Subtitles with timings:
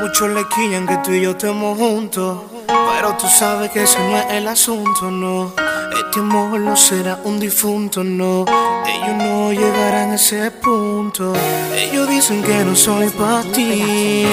[0.00, 2.38] Muchos le quillan que tú y yo estemos juntos.
[2.66, 5.52] Pero tú sabes que ese no es el asunto, no.
[5.92, 8.44] Este amor no será un difunto, no.
[8.86, 11.32] Ellos no llegarán a ese punto.
[11.74, 14.24] Ellos dicen que no soy para ti.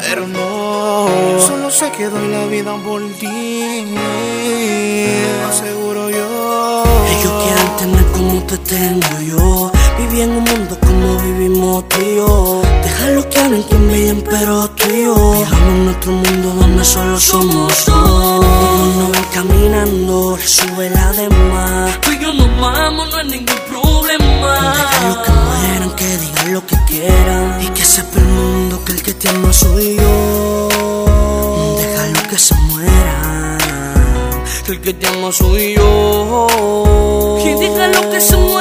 [0.00, 1.08] Pero no,
[1.40, 3.94] solo sé que doy la vida por ti.
[5.48, 6.84] Aseguro yo.
[7.18, 9.71] Ellos quieren tener como te tengo yo.
[9.98, 12.62] Viví en un mundo como vivimos tú y yo.
[12.82, 15.14] Déjalo que hablen que me pero tú y yo.
[15.14, 18.46] Vivamos en nuestro mundo donde solo somos dos.
[18.98, 22.00] No van caminando, sube la demás.
[22.00, 24.74] Tú y yo nos vamos, no hay ningún problema.
[24.76, 27.62] Déjalo que mueran, que digan lo que quieran.
[27.62, 30.68] Y que sepa el mundo que el que te ama soy yo.
[31.78, 33.58] Déjalo que se mueran.
[34.64, 36.46] Que el que te ama soy yo.
[37.44, 38.51] Y déjalo que se muera.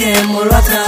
[0.00, 0.86] Dejémoslo atrás.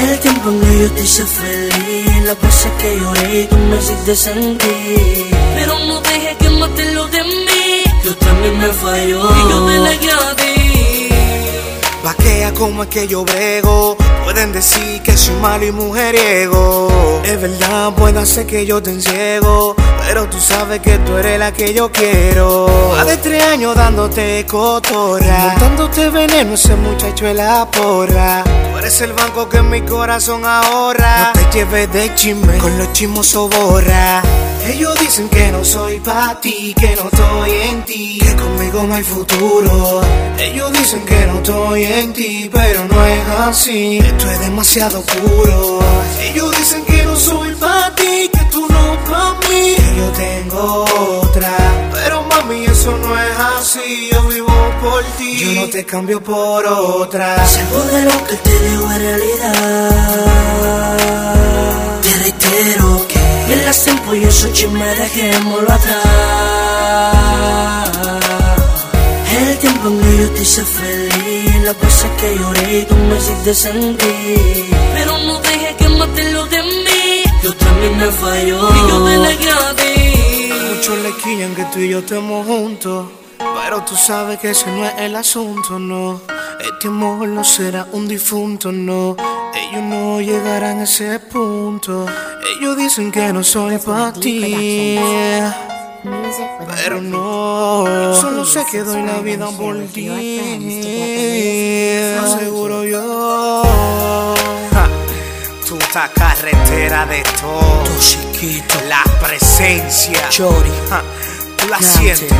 [0.00, 3.76] El tiempo en que yo te hice feliz, las veces que lloré y tú me
[3.76, 5.30] hiciste sentir.
[5.54, 9.78] Pero no dejes que mate lo de mí, yo también me falló y yo te
[9.80, 11.08] negué a ti.
[12.04, 13.96] Vaquea como es que yo brego.
[14.24, 17.22] Pueden decir que soy malo y mujeriego.
[17.24, 19.74] Es verdad, puede ser que yo te enciego.
[20.08, 22.66] Pero tú sabes que tú eres la que yo quiero.
[22.96, 25.50] Más de tres años dándote cotorra.
[25.50, 28.42] Montándote veneno, ese muchacho es la porra.
[28.42, 31.32] Tú eres el banco que mi corazón ahorra.
[31.34, 34.22] No te lleves de chisme, con los chismosos borra.
[34.66, 38.94] Ellos dicen que no soy pa' ti, que no estoy en ti, que conmigo no
[38.94, 40.00] hay futuro.
[40.38, 43.98] Ellos dicen que no estoy en ti, pero no es así.
[43.98, 45.80] Esto es demasiado puro.
[46.22, 46.97] Ellos dicen que
[49.98, 50.84] yo tengo
[51.22, 51.56] otra.
[51.92, 54.10] Pero mami, eso no es así.
[54.12, 57.46] Yo vivo por ti, yo no te cambio por otra.
[57.46, 59.90] Salgo de lo que te digo en realidad.
[62.02, 67.18] Te reitero que en las tiempo y esos chismes dejémoslo atrás.
[69.38, 73.16] El tiempo en que yo te hice feliz, las veces que lloré y tú me
[73.16, 74.70] hiciste sentir.
[74.94, 79.18] Pero no dejes que mate lo de mí, yo también me falló y yo te
[79.18, 79.52] negué
[80.78, 83.08] Muchos le quillan que tú y yo estemos juntos.
[83.36, 86.20] Pero tú sabes que ese no es el asunto, no.
[86.60, 89.16] Este amor no será un difunto, no.
[89.56, 92.06] Ellos no llegarán a ese punto.
[92.56, 94.96] Ellos dicen que no soy para ti.
[96.76, 100.08] Pero no, solo sé que doy la vida por ti.
[102.22, 104.37] Aseguro yo.
[105.98, 107.84] Estás carretera de todo.
[107.98, 110.28] Chiquito, La presencia.
[110.28, 111.02] Chori, Ja,
[111.56, 111.98] Tú la Dante.
[111.98, 112.30] sientes.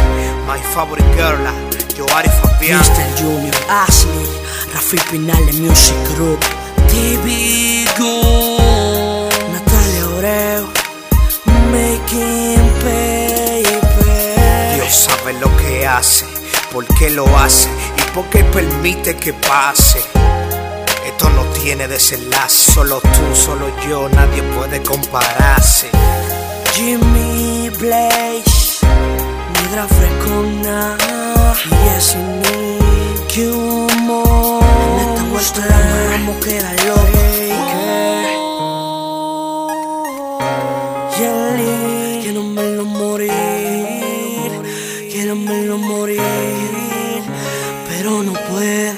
[0.47, 1.53] My favorite girl, la
[1.97, 2.79] Joari Fabián.
[2.79, 3.19] Mr.
[3.21, 4.29] Junior, Ashley,
[4.73, 6.39] Rafi Pinale Music Group,
[6.87, 10.69] TV Go, Natalia Oreo,
[11.73, 14.75] Making Paper.
[14.77, 16.25] Dios sabe lo que hace,
[16.73, 20.01] por qué lo hace y por qué permite que pase.
[21.09, 25.89] Esto no tiene desenlace, solo tú, solo yo, nadie puede compararse.
[26.75, 28.87] Jimmy Blaze,
[29.55, 30.99] Negra Frescona,
[31.65, 31.69] y
[32.43, 32.79] Me,
[33.35, 34.61] Cumo.
[34.85, 35.79] En esta vuelta la
[36.11, 37.29] vamos queda loca.
[41.17, 43.33] Jelly, quiero verlo morir,
[45.11, 46.21] quiero verlo morir,
[47.89, 48.98] pero no puede.